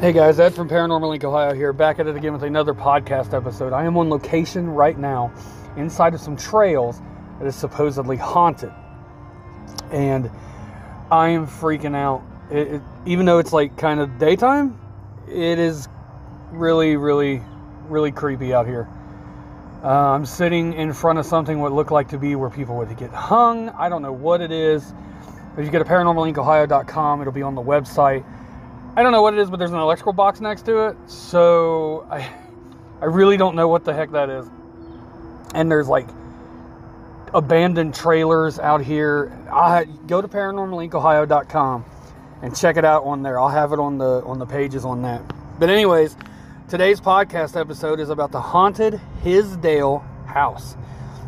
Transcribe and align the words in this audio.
Hey 0.00 0.14
guys, 0.14 0.40
Ed 0.40 0.54
from 0.54 0.66
Paranormal 0.66 1.10
Link, 1.10 1.24
Ohio 1.24 1.52
here, 1.52 1.74
back 1.74 1.98
at 1.98 2.06
it 2.06 2.16
again 2.16 2.32
with 2.32 2.42
another 2.42 2.72
podcast 2.72 3.34
episode. 3.34 3.74
I 3.74 3.84
am 3.84 3.98
on 3.98 4.08
location 4.08 4.70
right 4.70 4.98
now 4.98 5.30
inside 5.76 6.14
of 6.14 6.22
some 6.22 6.38
trails 6.38 7.02
that 7.38 7.46
is 7.46 7.54
supposedly 7.54 8.16
haunted. 8.16 8.72
And 9.90 10.30
I 11.10 11.28
am 11.28 11.46
freaking 11.46 11.94
out. 11.94 12.22
It, 12.50 12.76
it, 12.76 12.82
even 13.04 13.26
though 13.26 13.40
it's 13.40 13.52
like 13.52 13.76
kind 13.76 14.00
of 14.00 14.18
daytime, 14.18 14.80
it 15.28 15.58
is 15.58 15.86
really, 16.50 16.96
really, 16.96 17.42
really 17.90 18.10
creepy 18.10 18.54
out 18.54 18.66
here. 18.66 18.88
Uh, 19.84 19.88
I'm 19.88 20.24
sitting 20.24 20.72
in 20.72 20.94
front 20.94 21.18
of 21.18 21.26
something 21.26 21.60
what 21.60 21.72
looked 21.72 21.92
like 21.92 22.08
to 22.08 22.18
be 22.18 22.36
where 22.36 22.48
people 22.48 22.74
would 22.78 22.96
get 22.96 23.10
hung. 23.10 23.68
I 23.68 23.90
don't 23.90 24.00
know 24.00 24.12
what 24.14 24.40
it 24.40 24.50
is. 24.50 24.94
If 25.58 25.66
you 25.66 25.70
go 25.70 25.78
to 25.78 25.84
paranormallinkohio.com, 25.84 27.20
it'll 27.20 27.34
be 27.34 27.42
on 27.42 27.54
the 27.54 27.60
website. 27.60 28.24
I 28.96 29.02
don't 29.02 29.12
know 29.12 29.22
what 29.22 29.34
it 29.34 29.40
is, 29.40 29.48
but 29.48 29.58
there's 29.58 29.70
an 29.70 29.78
electrical 29.78 30.12
box 30.12 30.40
next 30.40 30.62
to 30.62 30.88
it. 30.88 30.96
So 31.06 32.06
I, 32.10 32.28
I 33.00 33.04
really 33.04 33.36
don't 33.36 33.54
know 33.54 33.68
what 33.68 33.84
the 33.84 33.94
heck 33.94 34.10
that 34.12 34.28
is. 34.28 34.46
And 35.54 35.70
there's 35.70 35.88
like 35.88 36.08
abandoned 37.32 37.94
trailers 37.94 38.58
out 38.58 38.82
here. 38.82 39.36
I 39.52 39.84
go 40.06 40.20
to 40.20 40.28
paranormallinkohio.com 40.28 41.84
and 42.42 42.56
check 42.56 42.76
it 42.76 42.84
out 42.84 43.04
on 43.04 43.22
there. 43.22 43.38
I'll 43.38 43.48
have 43.48 43.72
it 43.72 43.78
on 43.78 43.98
the 43.98 44.22
on 44.24 44.38
the 44.38 44.46
pages 44.46 44.84
on 44.84 45.02
that. 45.02 45.22
But 45.58 45.70
anyways, 45.70 46.16
today's 46.68 47.00
podcast 47.00 47.58
episode 47.58 48.00
is 48.00 48.10
about 48.10 48.32
the 48.32 48.40
haunted 48.40 49.00
Hinsdale 49.22 49.98
house. 50.26 50.76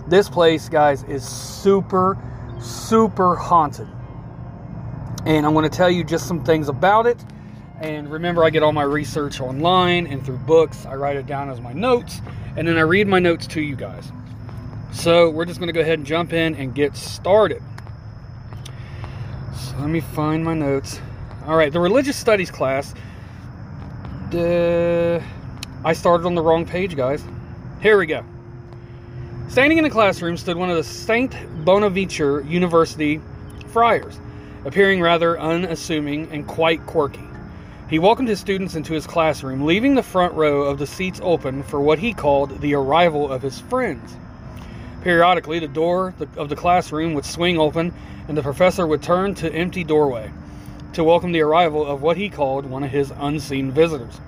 This 0.08 0.28
place, 0.28 0.68
guys, 0.68 1.05
is 1.05 1.27
super 1.27 2.18
super 2.60 3.36
haunted. 3.36 3.88
And 5.24 5.46
I'm 5.46 5.52
going 5.52 5.68
to 5.68 5.77
tell 5.77 5.90
you 5.90 6.05
just 6.05 6.27
some 6.27 6.42
things 6.44 6.68
about 6.68 7.06
it 7.06 7.24
and 7.80 8.10
remember, 8.10 8.44
I 8.44 8.50
get 8.50 8.62
all 8.62 8.72
my 8.72 8.82
research 8.82 9.40
online 9.40 10.06
and 10.06 10.24
through 10.24 10.38
books. 10.38 10.86
I 10.86 10.94
write 10.94 11.16
it 11.16 11.26
down 11.26 11.50
as 11.50 11.60
my 11.60 11.72
notes, 11.72 12.20
and 12.56 12.66
then 12.66 12.78
I 12.78 12.82
read 12.82 13.08
my 13.08 13.18
notes 13.18 13.46
to 13.48 13.60
you 13.60 13.74
guys. 13.76 14.12
So 14.92 15.30
we're 15.30 15.46
just 15.46 15.58
going 15.58 15.68
to 15.68 15.72
go 15.72 15.80
ahead 15.80 15.98
and 15.98 16.06
jump 16.06 16.32
in 16.32 16.54
and 16.54 16.74
get 16.74 16.96
started. 16.96 17.62
So 19.54 19.76
let 19.78 19.88
me 19.88 20.00
find 20.00 20.44
my 20.44 20.54
notes. 20.54 21.00
All 21.46 21.56
right, 21.56 21.72
the 21.72 21.80
religious 21.80 22.16
studies 22.16 22.50
class. 22.50 22.94
Uh, 24.32 25.20
I 25.84 25.92
started 25.92 26.26
on 26.26 26.34
the 26.34 26.42
wrong 26.42 26.64
page, 26.64 26.94
guys. 26.94 27.24
Here 27.80 27.98
we 27.98 28.06
go. 28.06 28.24
Standing 29.48 29.78
in 29.78 29.84
the 29.84 29.90
classroom 29.90 30.36
stood 30.36 30.56
one 30.56 30.70
of 30.70 30.76
the 30.76 30.84
Saint 30.84 31.34
Bonaventure 31.64 32.42
University 32.42 33.20
friars, 33.68 34.18
appearing 34.64 35.00
rather 35.00 35.38
unassuming 35.38 36.30
and 36.30 36.46
quite 36.46 36.86
quirky. 36.86 37.24
He 37.92 37.98
welcomed 37.98 38.30
his 38.30 38.40
students 38.40 38.74
into 38.74 38.94
his 38.94 39.06
classroom, 39.06 39.66
leaving 39.66 39.94
the 39.94 40.02
front 40.02 40.32
row 40.32 40.62
of 40.62 40.78
the 40.78 40.86
seats 40.86 41.20
open 41.22 41.62
for 41.62 41.78
what 41.78 41.98
he 41.98 42.14
called 42.14 42.62
the 42.62 42.72
arrival 42.74 43.30
of 43.30 43.42
his 43.42 43.60
friends. 43.60 44.16
Periodically, 45.02 45.58
the 45.58 45.68
door 45.68 46.14
of 46.38 46.48
the 46.48 46.56
classroom 46.56 47.12
would 47.12 47.26
swing 47.26 47.58
open, 47.58 47.92
and 48.28 48.34
the 48.34 48.42
professor 48.42 48.86
would 48.86 49.02
turn 49.02 49.34
to 49.34 49.52
empty 49.52 49.84
doorway 49.84 50.32
to 50.94 51.04
welcome 51.04 51.32
the 51.32 51.42
arrival 51.42 51.84
of 51.84 52.00
what 52.00 52.16
he 52.16 52.30
called 52.30 52.64
one 52.64 52.82
of 52.82 52.90
his 52.90 53.12
unseen 53.18 53.70
visitors. 53.70 54.18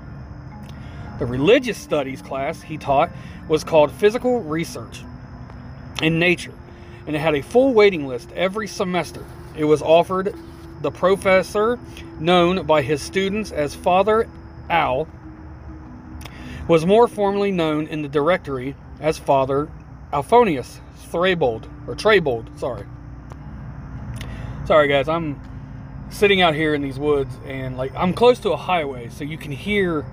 The 1.18 1.24
religious 1.24 1.78
studies 1.78 2.20
class 2.20 2.60
he 2.60 2.76
taught 2.76 3.12
was 3.48 3.64
called 3.64 3.98
Psychical 3.98 4.42
Research 4.42 5.02
in 6.02 6.18
Nature, 6.18 6.52
and 7.06 7.16
it 7.16 7.20
had 7.20 7.34
a 7.34 7.40
full 7.40 7.72
waiting 7.72 8.06
list 8.06 8.30
every 8.32 8.66
semester. 8.66 9.24
It 9.56 9.64
was 9.64 9.80
offered 9.80 10.34
the 10.84 10.90
professor, 10.90 11.80
known 12.20 12.66
by 12.66 12.82
his 12.82 13.00
students 13.00 13.50
as 13.50 13.74
Father 13.74 14.28
Al, 14.68 15.08
was 16.68 16.84
more 16.84 17.08
formally 17.08 17.50
known 17.50 17.86
in 17.86 18.02
the 18.02 18.08
directory 18.08 18.76
as 19.00 19.16
Father 19.18 19.70
Alphonius 20.12 20.80
Thrabold, 21.10 21.64
or 21.88 21.94
Traybold, 21.94 22.58
sorry. 22.58 22.84
Sorry 24.66 24.86
guys, 24.86 25.08
I'm 25.08 25.40
sitting 26.10 26.42
out 26.42 26.54
here 26.54 26.74
in 26.74 26.82
these 26.82 26.98
woods 26.98 27.34
and 27.46 27.78
like 27.78 27.92
I'm 27.96 28.12
close 28.12 28.38
to 28.40 28.52
a 28.52 28.56
highway, 28.56 29.08
so 29.08 29.24
you 29.24 29.38
can 29.38 29.52
hear 29.52 30.04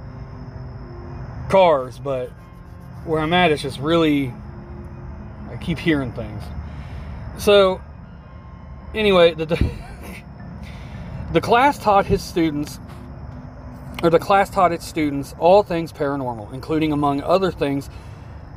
cars, 1.50 2.00
but 2.00 2.30
where 3.06 3.20
I'm 3.20 3.34
at 3.34 3.52
it's 3.52 3.62
just 3.62 3.80
really 3.80 4.34
I 5.50 5.58
keep 5.58 5.80
hearing 5.80 6.14
things. 6.14 6.42
So 7.38 7.82
anyway, 8.96 9.34
the 9.34 9.46
The 11.32 11.40
class 11.40 11.78
taught 11.80 12.08
his 12.08 12.22
students, 12.22 12.78
or 14.04 14.10
the 14.10 14.20
class 14.20 14.50
taught 14.50 14.74
its 14.74 14.86
students 14.86 15.34
all 15.40 15.64
things 15.64 15.94
paranormal, 15.94 16.52
including, 16.52 16.92
among 16.92 17.22
other 17.22 17.54
things, 17.54 17.90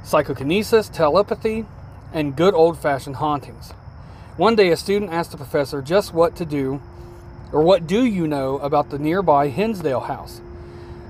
psychokinesis, 0.02 0.88
telepathy, 0.88 1.66
and 2.12 2.34
good 2.34 2.52
old 2.52 2.76
fashioned 2.76 3.16
hauntings. 3.16 3.70
One 4.36 4.56
day, 4.56 4.70
a 4.70 4.76
student 4.76 5.12
asked 5.12 5.30
the 5.30 5.36
professor 5.36 5.82
just 5.82 6.12
what 6.12 6.34
to 6.34 6.44
do, 6.44 6.82
or 7.52 7.62
what 7.62 7.86
do 7.86 8.04
you 8.04 8.26
know 8.26 8.58
about 8.58 8.90
the 8.90 8.98
nearby 8.98 9.50
Hinsdale 9.50 10.00
house? 10.00 10.40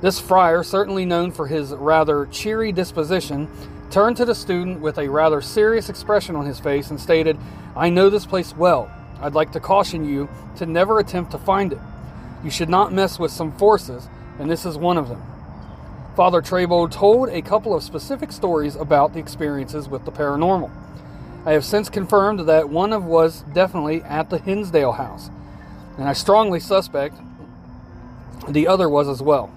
This 0.03 0.21
friar, 0.21 0.63
certainly 0.65 1.07
known 1.07 1.33
for 1.33 1.47
his 1.47 1.73
rather 1.73 2.27
cheery 2.27 2.73
disposition, 2.73 3.49
turned 3.91 4.19
to 4.19 4.27
the 4.27 4.35
student 4.35 4.83
with 4.83 4.99
a 4.99 5.09
rather 5.09 5.41
serious 5.41 5.89
expression 5.89 6.37
on 6.37 6.45
his 6.45 6.61
face 6.61 6.91
and 6.91 7.01
stated, 7.01 7.39
I 7.75 7.89
know 7.89 8.11
this 8.11 8.27
place 8.27 8.55
well. 8.55 8.91
I'd 9.25 9.33
like 9.33 9.53
to 9.53 9.61
caution 9.61 10.05
you 10.05 10.29
to 10.57 10.67
never 10.67 10.99
attempt 10.99 11.31
to 11.31 11.39
find 11.39 11.73
it. 11.73 11.79
You 12.45 12.51
should 12.51 12.69
not 12.69 12.93
mess 12.93 13.19
with 13.19 13.31
some 13.31 13.53
forces, 13.53 14.07
and 14.39 14.51
this 14.51 14.67
is 14.67 14.77
one 14.77 14.99
of 14.99 15.09
them. 15.09 15.23
Father 16.15 16.43
Trabo 16.43 16.91
told 16.91 17.31
a 17.31 17.41
couple 17.41 17.75
of 17.75 17.83
specific 17.83 18.33
stories 18.33 18.77
about 18.77 19.15
the 19.15 19.21
experiences 19.21 19.89
with 19.89 20.05
the 20.05 20.13
paranormal. 20.13 20.71
I 21.47 21.53
have 21.53 21.65
since 21.65 21.89
confirmed 21.89 22.41
that 22.41 22.69
one 22.69 22.93
of 22.93 23.07
was 23.07 23.41
definitely 23.55 24.03
at 24.03 24.29
the 24.29 24.37
Hinsdale 24.37 24.93
house, 24.93 25.31
and 25.97 26.07
I 26.07 26.13
strongly 26.13 26.61
suspect 26.61 27.17
the 28.47 28.69
other 28.69 28.91
was 28.91 29.09
as 29.09 29.23
well. 29.23 29.51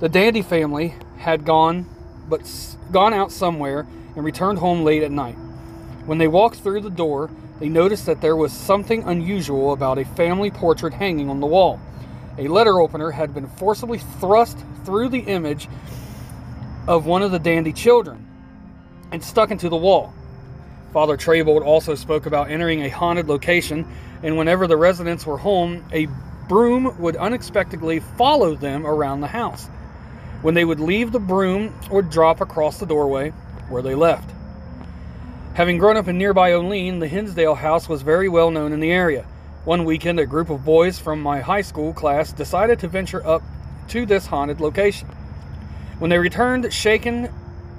The 0.00 0.10
Dandy 0.10 0.42
family 0.42 0.94
had 1.16 1.46
gone 1.46 1.86
but 2.28 2.42
gone 2.92 3.14
out 3.14 3.32
somewhere 3.32 3.86
and 4.14 4.26
returned 4.26 4.58
home 4.58 4.84
late 4.84 5.02
at 5.02 5.10
night. 5.10 5.36
When 6.06 6.18
they 6.18 6.28
walked 6.28 6.56
through 6.56 6.82
the 6.82 6.90
door, 6.90 7.30
they 7.60 7.68
noticed 7.68 8.06
that 8.06 8.20
there 8.20 8.36
was 8.36 8.52
something 8.52 9.04
unusual 9.04 9.72
about 9.72 9.98
a 9.98 10.04
family 10.04 10.50
portrait 10.50 10.92
hanging 10.92 11.30
on 11.30 11.40
the 11.40 11.46
wall. 11.46 11.80
A 12.36 12.48
letter 12.48 12.78
opener 12.80 13.10
had 13.10 13.32
been 13.32 13.46
forcibly 13.46 13.98
thrust 14.20 14.58
through 14.84 15.08
the 15.08 15.20
image 15.20 15.68
of 16.86 17.06
one 17.06 17.22
of 17.22 17.30
the 17.30 17.38
Dandy 17.38 17.72
children 17.72 18.26
and 19.12 19.24
stuck 19.24 19.50
into 19.50 19.68
the 19.68 19.76
wall. 19.76 20.12
Father 20.92 21.16
Traybold 21.16 21.64
also 21.64 21.94
spoke 21.94 22.26
about 22.26 22.50
entering 22.50 22.82
a 22.82 22.88
haunted 22.88 23.28
location, 23.28 23.86
and 24.22 24.36
whenever 24.36 24.66
the 24.66 24.76
residents 24.76 25.24
were 25.24 25.38
home, 25.38 25.84
a 25.92 26.06
broom 26.48 27.00
would 27.00 27.16
unexpectedly 27.16 28.00
follow 28.00 28.54
them 28.54 28.86
around 28.86 29.20
the 29.20 29.26
house. 29.26 29.66
When 30.42 30.54
they 30.54 30.64
would 30.64 30.80
leave, 30.80 31.12
the 31.12 31.20
broom 31.20 31.72
would 31.90 32.10
drop 32.10 32.42
across 32.42 32.78
the 32.78 32.86
doorway 32.86 33.30
where 33.70 33.80
they 33.80 33.94
left. 33.94 34.33
Having 35.54 35.78
grown 35.78 35.96
up 35.96 36.08
in 36.08 36.18
nearby 36.18 36.50
Olean, 36.50 36.98
the 36.98 37.06
Hinsdale 37.06 37.54
house 37.54 37.88
was 37.88 38.02
very 38.02 38.28
well 38.28 38.50
known 38.50 38.72
in 38.72 38.80
the 38.80 38.90
area. 38.90 39.24
One 39.64 39.84
weekend, 39.84 40.18
a 40.18 40.26
group 40.26 40.50
of 40.50 40.64
boys 40.64 40.98
from 40.98 41.22
my 41.22 41.42
high 41.42 41.60
school 41.60 41.92
class 41.92 42.32
decided 42.32 42.80
to 42.80 42.88
venture 42.88 43.24
up 43.24 43.40
to 43.88 44.04
this 44.04 44.26
haunted 44.26 44.60
location. 44.60 45.06
When 46.00 46.10
they 46.10 46.18
returned 46.18 46.72
shaken 46.72 47.32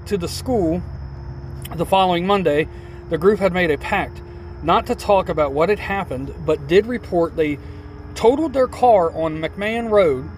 to 0.06 0.18
the 0.18 0.30
school 0.30 0.82
the 1.76 1.86
following 1.86 2.26
Monday, 2.26 2.70
the 3.10 3.18
group 3.18 3.40
had 3.40 3.52
made 3.52 3.72
a 3.72 3.78
pact 3.78 4.22
not 4.64 4.86
to 4.86 4.96
talk 4.96 5.28
about 5.28 5.52
what 5.52 5.68
had 5.68 5.80
happened, 5.80 6.34
but 6.46 6.70
did 6.70 6.86
report 6.86 7.36
they 7.36 7.60
totaled 8.14 8.54
their 8.54 8.70
car 8.70 9.12
on 9.12 9.42
McMahon 9.42 9.90
Road 9.90 10.30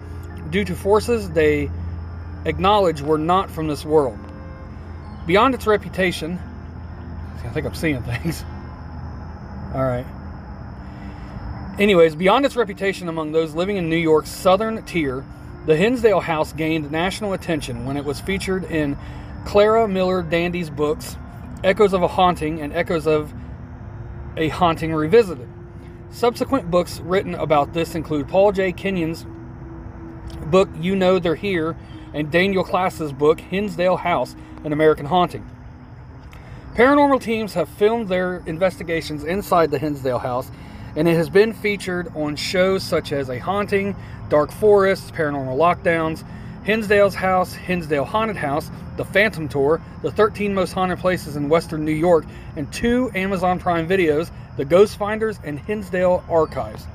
due 0.50 0.64
to 0.64 0.74
forces 0.74 1.30
they 1.30 1.70
acknowledged 2.46 3.02
were 3.02 3.16
not 3.16 3.48
from 3.48 3.68
this 3.68 3.84
world. 3.84 4.18
Beyond 5.24 5.54
its 5.54 5.68
reputation, 5.68 6.40
I 7.44 7.50
think 7.50 7.66
I'm 7.66 7.74
seeing 7.74 8.02
things. 8.02 8.44
All 9.74 9.84
right. 9.84 10.06
Anyways, 11.78 12.16
beyond 12.16 12.44
its 12.44 12.56
reputation 12.56 13.08
among 13.08 13.32
those 13.32 13.54
living 13.54 13.76
in 13.76 13.88
New 13.88 13.96
York's 13.96 14.30
southern 14.30 14.84
tier, 14.84 15.24
the 15.66 15.76
Hinsdale 15.76 16.20
House 16.20 16.52
gained 16.52 16.90
national 16.90 17.34
attention 17.34 17.84
when 17.84 17.96
it 17.96 18.04
was 18.04 18.20
featured 18.20 18.64
in 18.64 18.96
Clara 19.44 19.86
Miller 19.86 20.22
Dandy's 20.22 20.70
books, 20.70 21.16
Echoes 21.62 21.92
of 21.92 22.02
a 22.02 22.08
Haunting 22.08 22.60
and 22.60 22.72
Echoes 22.72 23.06
of 23.06 23.32
a 24.36 24.48
Haunting 24.48 24.92
Revisited. 24.92 25.48
Subsequent 26.10 26.70
books 26.70 27.00
written 27.00 27.34
about 27.34 27.74
this 27.74 27.94
include 27.94 28.28
Paul 28.28 28.52
J. 28.52 28.72
Kenyon's 28.72 29.26
book 30.46 30.68
You 30.80 30.96
Know 30.96 31.18
They're 31.18 31.34
Here 31.34 31.76
and 32.14 32.30
Daniel 32.30 32.64
Klaus's 32.64 33.12
book 33.12 33.40
Hinsdale 33.40 33.98
House 33.98 34.34
An 34.64 34.72
American 34.72 35.06
Haunting. 35.06 35.48
Paranormal 36.78 37.20
teams 37.20 37.54
have 37.54 37.68
filmed 37.68 38.08
their 38.08 38.36
investigations 38.46 39.24
inside 39.24 39.72
the 39.72 39.80
Hinsdale 39.80 40.20
house, 40.20 40.48
and 40.94 41.08
it 41.08 41.14
has 41.14 41.28
been 41.28 41.52
featured 41.52 42.14
on 42.14 42.36
shows 42.36 42.84
such 42.84 43.10
as 43.10 43.28
A 43.28 43.40
Haunting, 43.40 43.96
Dark 44.28 44.52
Forest, 44.52 45.12
Paranormal 45.12 45.56
Lockdowns, 45.56 46.22
Hinsdale's 46.62 47.16
House, 47.16 47.52
Hinsdale 47.52 48.04
Haunted 48.04 48.36
House, 48.36 48.70
The 48.96 49.04
Phantom 49.04 49.48
Tour, 49.48 49.82
The 50.02 50.12
13 50.12 50.54
Most 50.54 50.72
Haunted 50.72 51.00
Places 51.00 51.34
in 51.34 51.48
Western 51.48 51.84
New 51.84 51.90
York, 51.90 52.26
and 52.54 52.72
two 52.72 53.10
Amazon 53.12 53.58
Prime 53.58 53.88
videos, 53.88 54.30
The 54.56 54.64
Ghost 54.64 54.96
Finders 54.98 55.40
and 55.42 55.58
Hinsdale 55.58 56.22
Archives. 56.28 56.86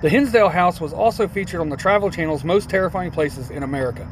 The 0.00 0.10
Hinsdale 0.10 0.48
House 0.48 0.80
was 0.80 0.92
also 0.92 1.26
featured 1.26 1.60
on 1.60 1.70
the 1.70 1.76
Travel 1.76 2.08
Channel's 2.08 2.44
Most 2.44 2.70
Terrifying 2.70 3.10
Places 3.10 3.50
in 3.50 3.64
America. 3.64 4.06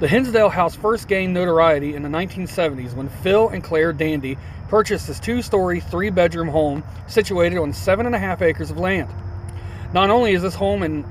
The 0.00 0.08
Hinsdale 0.08 0.48
House 0.48 0.74
first 0.74 1.06
gained 1.06 1.34
notoriety 1.34 1.94
in 1.94 2.02
the 2.02 2.08
1970s 2.08 2.94
when 2.94 3.08
Phil 3.08 3.48
and 3.50 3.62
Claire 3.62 3.92
Dandy 3.92 4.36
purchased 4.66 5.06
this 5.06 5.20
two 5.20 5.40
story, 5.40 5.78
three 5.78 6.10
bedroom 6.10 6.48
home 6.48 6.82
situated 7.06 7.58
on 7.58 7.72
seven 7.72 8.04
and 8.04 8.14
a 8.14 8.18
half 8.18 8.42
acres 8.42 8.72
of 8.72 8.76
land. 8.76 9.08
Not 9.92 10.10
only 10.10 10.32
is 10.32 10.42
this 10.42 10.56
home 10.56 10.82
an 10.82 11.04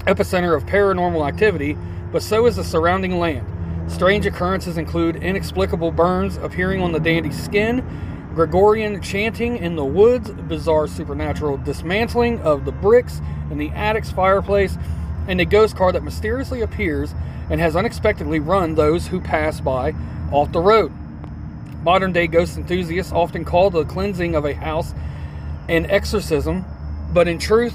epicenter 0.00 0.56
of 0.56 0.66
paranormal 0.66 1.28
activity, 1.28 1.78
but 2.10 2.20
so 2.20 2.46
is 2.46 2.56
the 2.56 2.64
surrounding 2.64 3.20
land. 3.20 3.46
Strange 3.88 4.26
occurrences 4.26 4.78
include 4.78 5.14
inexplicable 5.22 5.92
burns 5.92 6.38
appearing 6.38 6.82
on 6.82 6.90
the 6.90 6.98
Dandy's 6.98 7.40
skin, 7.40 7.84
Gregorian 8.34 9.00
chanting 9.00 9.58
in 9.58 9.76
the 9.76 9.84
woods, 9.84 10.30
bizarre 10.30 10.88
supernatural 10.88 11.56
dismantling 11.58 12.40
of 12.40 12.64
the 12.64 12.72
bricks 12.72 13.20
in 13.52 13.58
the 13.58 13.70
attic's 13.70 14.10
fireplace, 14.10 14.76
and 15.28 15.40
a 15.40 15.44
ghost 15.44 15.76
car 15.76 15.92
that 15.92 16.02
mysteriously 16.02 16.62
appears 16.62 17.14
and 17.50 17.60
has 17.60 17.76
unexpectedly 17.76 18.40
run 18.40 18.74
those 18.74 19.06
who 19.06 19.20
pass 19.20 19.60
by 19.60 19.94
off 20.32 20.50
the 20.52 20.60
road. 20.60 20.90
Modern 21.82 22.12
day 22.12 22.26
ghost 22.26 22.56
enthusiasts 22.56 23.12
often 23.12 23.44
call 23.44 23.70
the 23.70 23.84
cleansing 23.84 24.34
of 24.34 24.44
a 24.44 24.54
house 24.54 24.92
an 25.68 25.86
exorcism, 25.86 26.64
but 27.12 27.28
in 27.28 27.38
truth, 27.38 27.74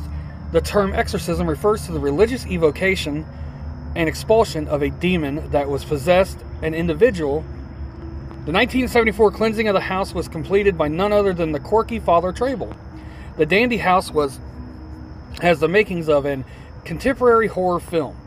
the 0.51 0.61
term 0.61 0.93
exorcism 0.93 1.47
refers 1.47 1.85
to 1.85 1.91
the 1.91 1.99
religious 1.99 2.45
evocation 2.47 3.25
and 3.95 4.09
expulsion 4.09 4.67
of 4.67 4.81
a 4.81 4.89
demon 4.89 5.49
that 5.51 5.69
was 5.69 5.85
possessed 5.85 6.43
an 6.61 6.73
individual. 6.73 7.41
The 8.45 8.51
1974 8.51 9.31
cleansing 9.31 9.67
of 9.67 9.73
the 9.73 9.81
house 9.81 10.13
was 10.13 10.27
completed 10.27 10.77
by 10.77 10.87
none 10.87 11.13
other 11.13 11.33
than 11.33 11.51
the 11.51 11.59
quirky 11.59 11.99
Father 11.99 12.33
Trabold. 12.33 12.75
The 13.37 13.45
Dandy 13.45 13.77
House 13.77 14.11
was 14.11 14.39
has 15.41 15.59
the 15.59 15.67
makings 15.67 16.09
of 16.09 16.25
an 16.25 16.45
contemporary 16.85 17.47
horror 17.47 17.79
film. 17.79 18.17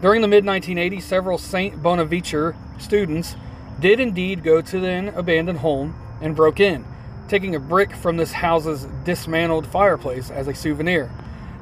During 0.00 0.22
the 0.22 0.28
mid 0.28 0.44
1980s, 0.44 1.02
several 1.02 1.38
St. 1.38 1.82
Bonaventure 1.82 2.54
students 2.78 3.34
did 3.80 4.00
indeed 4.00 4.42
go 4.42 4.60
to 4.60 4.80
the 4.80 5.12
abandoned 5.16 5.58
home 5.58 5.94
and 6.20 6.36
broke 6.36 6.60
in, 6.60 6.84
taking 7.28 7.54
a 7.54 7.60
brick 7.60 7.94
from 7.94 8.16
this 8.16 8.32
house's 8.32 8.86
dismantled 9.04 9.66
fireplace 9.66 10.30
as 10.30 10.48
a 10.48 10.54
souvenir. 10.54 11.10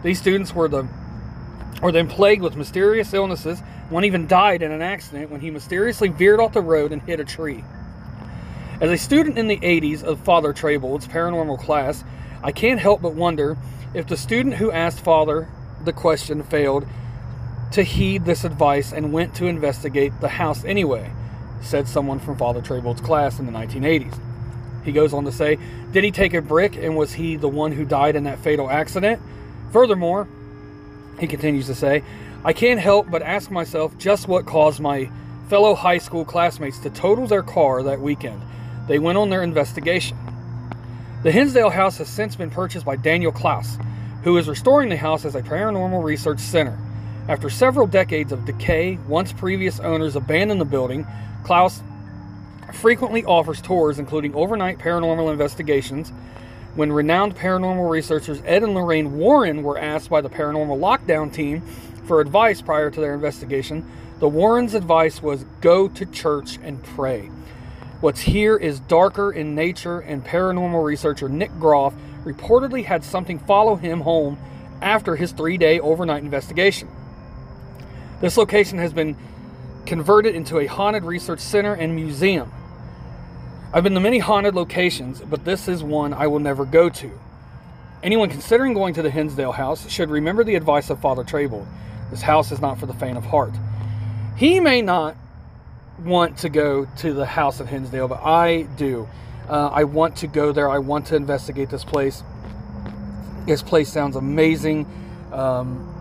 These 0.02 0.20
students 0.20 0.54
were 0.54 0.68
the 0.68 0.86
were 1.82 1.92
then 1.92 2.08
plagued 2.08 2.42
with 2.42 2.56
mysterious 2.56 3.12
illnesses. 3.12 3.60
One 3.90 4.04
even 4.04 4.26
died 4.26 4.62
in 4.62 4.72
an 4.72 4.82
accident 4.82 5.30
when 5.30 5.40
he 5.40 5.50
mysteriously 5.50 6.08
veered 6.08 6.40
off 6.40 6.52
the 6.52 6.62
road 6.62 6.92
and 6.92 7.02
hit 7.02 7.20
a 7.20 7.24
tree. 7.24 7.64
As 8.80 8.90
a 8.90 8.98
student 8.98 9.38
in 9.38 9.46
the 9.46 9.58
80s 9.58 10.02
of 10.02 10.20
Father 10.20 10.52
Trabold's 10.52 11.06
paranormal 11.06 11.58
class, 11.58 12.02
I 12.42 12.52
can't 12.52 12.80
help 12.80 13.02
but 13.02 13.14
wonder 13.14 13.56
if 13.94 14.06
the 14.06 14.16
student 14.16 14.56
who 14.56 14.70
asked 14.70 15.00
Father 15.00 15.48
the 15.86 15.92
question 15.92 16.42
failed 16.42 16.86
to 17.72 17.82
heed 17.82 18.24
this 18.24 18.44
advice 18.44 18.92
and 18.92 19.12
went 19.12 19.34
to 19.36 19.46
investigate 19.46 20.12
the 20.20 20.28
house 20.28 20.64
anyway, 20.64 21.10
said 21.62 21.88
someone 21.88 22.18
from 22.18 22.36
Father 22.36 22.60
Trabold's 22.60 23.00
class 23.00 23.38
in 23.38 23.46
the 23.46 23.52
1980s. 23.52 24.20
He 24.84 24.92
goes 24.92 25.12
on 25.12 25.24
to 25.24 25.32
say, 25.32 25.58
Did 25.92 26.04
he 26.04 26.10
take 26.10 26.34
a 26.34 26.42
brick 26.42 26.76
and 26.76 26.96
was 26.96 27.14
he 27.14 27.36
the 27.36 27.48
one 27.48 27.72
who 27.72 27.84
died 27.84 28.14
in 28.14 28.24
that 28.24 28.38
fatal 28.38 28.70
accident? 28.70 29.20
Furthermore, 29.72 30.28
he 31.18 31.26
continues 31.26 31.66
to 31.66 31.74
say, 31.74 32.04
I 32.44 32.52
can't 32.52 32.78
help 32.78 33.10
but 33.10 33.22
ask 33.22 33.50
myself 33.50 33.98
just 33.98 34.28
what 34.28 34.46
caused 34.46 34.78
my 34.78 35.10
fellow 35.48 35.74
high 35.74 35.98
school 35.98 36.24
classmates 36.24 36.78
to 36.80 36.90
total 36.90 37.26
their 37.26 37.42
car 37.42 37.82
that 37.82 38.00
weekend. 38.00 38.40
They 38.86 38.98
went 38.98 39.18
on 39.18 39.30
their 39.30 39.42
investigation. 39.42 40.16
The 41.24 41.32
Hinsdale 41.32 41.70
house 41.70 41.98
has 41.98 42.08
since 42.08 42.36
been 42.36 42.50
purchased 42.50 42.86
by 42.86 42.94
Daniel 42.94 43.32
Klaus, 43.32 43.78
who 44.26 44.36
is 44.38 44.48
restoring 44.48 44.88
the 44.88 44.96
house 44.96 45.24
as 45.24 45.36
a 45.36 45.40
paranormal 45.40 46.02
research 46.02 46.40
center. 46.40 46.76
After 47.28 47.48
several 47.48 47.86
decades 47.86 48.32
of 48.32 48.44
decay, 48.44 48.98
once 49.06 49.32
previous 49.32 49.78
owners 49.78 50.16
abandoned 50.16 50.60
the 50.60 50.64
building, 50.64 51.06
Klaus 51.44 51.80
frequently 52.74 53.24
offers 53.24 53.62
tours 53.62 54.00
including 54.00 54.34
overnight 54.34 54.78
paranormal 54.78 55.30
investigations. 55.30 56.12
When 56.74 56.90
renowned 56.90 57.36
paranormal 57.36 57.88
researchers 57.88 58.42
Ed 58.44 58.64
and 58.64 58.74
Lorraine 58.74 59.16
Warren 59.16 59.62
were 59.62 59.78
asked 59.78 60.10
by 60.10 60.20
the 60.20 60.28
paranormal 60.28 60.76
lockdown 60.76 61.32
team 61.32 61.62
for 62.08 62.20
advice 62.20 62.60
prior 62.60 62.90
to 62.90 63.00
their 63.00 63.14
investigation, 63.14 63.88
the 64.18 64.28
Warrens' 64.28 64.74
advice 64.74 65.22
was 65.22 65.44
go 65.60 65.86
to 65.86 66.04
church 66.04 66.58
and 66.64 66.82
pray. 66.82 67.30
What's 68.00 68.22
here 68.22 68.56
is 68.56 68.80
darker 68.80 69.30
in 69.30 69.54
nature, 69.54 70.00
and 70.00 70.24
paranormal 70.24 70.84
researcher 70.84 71.28
Nick 71.28 71.56
Groff 71.60 71.94
reportedly 72.26 72.84
had 72.84 73.04
something 73.04 73.38
follow 73.38 73.76
him 73.76 74.00
home 74.00 74.36
after 74.82 75.16
his 75.16 75.32
three 75.32 75.56
day 75.56 75.80
overnight 75.80 76.22
investigation. 76.22 76.88
This 78.20 78.36
location 78.36 78.78
has 78.78 78.92
been 78.92 79.16
converted 79.86 80.34
into 80.34 80.58
a 80.58 80.66
haunted 80.66 81.04
research 81.04 81.40
center 81.40 81.72
and 81.72 81.94
museum. 81.94 82.52
I've 83.72 83.84
been 83.84 83.94
to 83.94 84.00
many 84.00 84.18
haunted 84.18 84.54
locations, 84.54 85.20
but 85.20 85.44
this 85.44 85.68
is 85.68 85.82
one 85.82 86.12
I 86.12 86.26
will 86.26 86.40
never 86.40 86.64
go 86.64 86.88
to. 86.88 87.10
Anyone 88.02 88.28
considering 88.28 88.74
going 88.74 88.94
to 88.94 89.02
the 89.02 89.10
Hinsdale 89.10 89.52
house 89.52 89.88
should 89.88 90.10
remember 90.10 90.44
the 90.44 90.54
advice 90.54 90.90
of 90.90 91.00
Father 91.00 91.24
Trabold. 91.24 91.66
This 92.10 92.22
house 92.22 92.52
is 92.52 92.60
not 92.60 92.78
for 92.78 92.86
the 92.86 92.94
faint 92.94 93.16
of 93.16 93.24
heart. 93.24 93.54
He 94.36 94.60
may 94.60 94.82
not 94.82 95.16
want 95.98 96.38
to 96.38 96.48
go 96.48 96.86
to 96.98 97.12
the 97.12 97.26
house 97.26 97.60
of 97.60 97.68
Hinsdale, 97.68 98.08
but 98.08 98.20
I 98.22 98.62
do. 98.62 99.08
Uh, 99.48 99.68
I 99.72 99.84
want 99.84 100.16
to 100.16 100.26
go 100.26 100.52
there. 100.52 100.68
I 100.68 100.78
want 100.78 101.06
to 101.06 101.16
investigate 101.16 101.70
this 101.70 101.84
place. 101.84 102.22
This 103.46 103.62
place 103.62 103.92
sounds 103.92 104.16
amazing. 104.16 104.86
Um, 105.32 105.92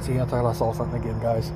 See, 0.00 0.18
I 0.18 0.24
thought 0.24 0.48
I 0.48 0.52
saw 0.52 0.72
something 0.72 1.02
again, 1.02 1.20
guys. 1.20 1.52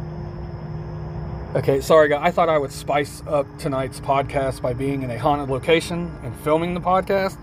Okay, 1.54 1.80
sorry, 1.80 2.08
guys. 2.08 2.20
I 2.22 2.30
thought 2.30 2.48
I 2.48 2.58
would 2.58 2.72
spice 2.72 3.22
up 3.26 3.46
tonight's 3.58 4.00
podcast 4.00 4.60
by 4.60 4.72
being 4.74 5.02
in 5.02 5.10
a 5.10 5.18
haunted 5.18 5.48
location 5.48 6.14
and 6.22 6.34
filming 6.40 6.74
the 6.74 6.80
podcast, 6.80 7.38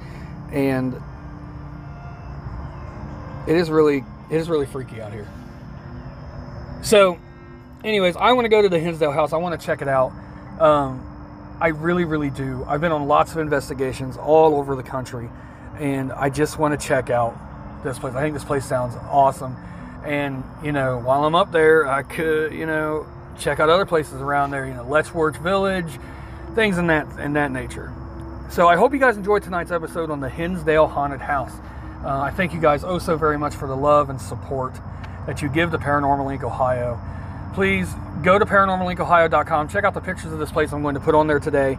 and 0.52 0.94
it 3.48 3.56
is 3.56 3.70
really, 3.70 4.04
it 4.30 4.38
is 4.38 4.50
really 4.50 4.66
freaky 4.66 5.02
out 5.02 5.14
here. 5.14 5.28
So, 6.82 7.18
anyways, 7.84 8.16
I 8.16 8.34
want 8.34 8.46
to 8.46 8.50
go 8.50 8.62
to 8.62 8.70
the 8.70 8.80
Hinsdale 8.80 9.12
house. 9.12 9.32
I 9.32 9.38
want 9.38 9.60
to 9.60 9.66
check 9.66 9.82
it 9.82 9.88
out. 9.88 10.12
Um, 10.60 11.09
I 11.62 11.68
really, 11.70 12.06
really 12.06 12.30
do. 12.30 12.64
I've 12.68 12.82
been 12.82 12.92
on 12.92 13.08
lots 13.08 13.34
of 13.34 13.40
investigations 13.40 14.18
all 14.18 14.56
over 14.56 14.76
the 14.76 14.84
country, 14.84 15.30
and 15.78 16.12
I 16.14 16.30
just 16.30 16.58
want 16.58 16.80
to 16.80 16.88
check 16.88 17.10
out 17.10 17.38
this 17.84 18.00
place. 18.00 18.16
I 18.16 18.22
think 18.22 18.34
this 18.34 18.46
place 18.46 18.66
sounds 18.66 18.96
awesome. 19.10 19.56
And, 20.06 20.44
you 20.64 20.72
know, 20.72 21.00
while 21.00 21.26
I'm 21.26 21.36
up 21.36 21.52
there, 21.52 21.88
I 21.88 22.04
could, 22.04 22.54
you 22.54 22.66
know, 22.66 23.06
check 23.38 23.60
out 23.60 23.70
other 23.70 23.86
places 23.86 24.22
around 24.22 24.52
there, 24.52 24.66
you 24.66 24.74
know, 24.74 24.84
Letchworth 24.84 25.38
Village, 25.38 26.00
things 26.56 26.78
in 26.78 26.88
that 26.88 27.08
in 27.20 27.34
that 27.34 27.52
nature. 27.52 27.94
So 28.50 28.68
I 28.68 28.76
hope 28.76 28.94
you 28.94 29.00
guys 29.00 29.18
enjoyed 29.18 29.44
tonight's 29.44 29.72
episode 29.72 30.10
on 30.10 30.20
the 30.20 30.30
Hinsdale 30.30 30.88
Haunted 30.88 31.22
House. 31.22 31.54
Uh, 32.04 32.22
I 32.22 32.32
thank 32.32 32.54
you 32.54 32.62
guys 32.62 32.84
oh 32.84 32.98
so 32.98 33.18
very 33.18 33.38
much 33.38 33.54
for 33.54 33.68
the 33.68 33.76
love 33.76 34.10
and 34.10 34.20
support 34.20 34.74
that 35.28 35.42
you 35.42 35.50
give 35.50 35.72
to 35.72 35.78
Paranormal 35.78 36.38
Inc. 36.38 36.44
Ohio. 36.44 37.00
Please 37.54 37.94
go 38.24 38.38
to 38.38 38.46
paranormalincohio.com, 38.46 39.70
check 39.70 39.84
out 39.84 39.94
the 39.94 40.02
pictures 40.02 40.32
of 40.32 40.40
this 40.40 40.52
place 40.52 40.72
I'm 40.72 40.82
going 40.82 40.96
to 40.96 41.02
put 41.02 41.16
on 41.16 41.28
there 41.28 41.40
today. 41.40 41.78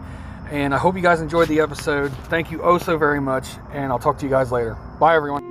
And 0.49 0.73
I 0.73 0.77
hope 0.77 0.95
you 0.95 1.01
guys 1.01 1.21
enjoyed 1.21 1.47
the 1.47 1.61
episode. 1.61 2.11
Thank 2.25 2.51
you 2.51 2.61
oh 2.61 2.77
so 2.77 2.97
very 2.97 3.21
much, 3.21 3.47
and 3.71 3.91
I'll 3.91 3.99
talk 3.99 4.17
to 4.19 4.25
you 4.25 4.29
guys 4.29 4.51
later. 4.51 4.75
Bye, 4.99 5.15
everyone. 5.15 5.50